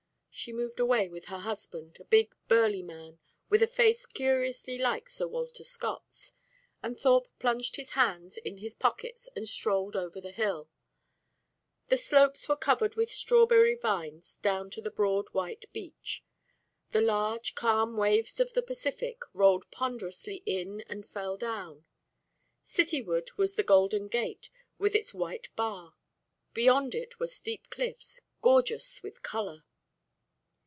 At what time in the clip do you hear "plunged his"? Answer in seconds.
7.37-7.91